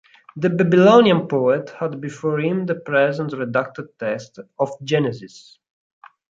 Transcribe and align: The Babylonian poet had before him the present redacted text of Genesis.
The 0.35 0.49
Babylonian 0.49 1.27
poet 1.27 1.69
had 1.79 2.01
before 2.01 2.39
him 2.39 2.65
the 2.65 2.73
present 2.73 3.33
redacted 3.33 3.89
text 3.99 4.39
of 4.57 4.71
Genesis. 4.83 5.59